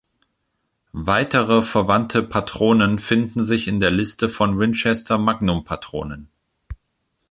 [0.93, 6.27] Weitere verwandte Patronen finden sich in der Liste von Winchester-Magnum-Patronen.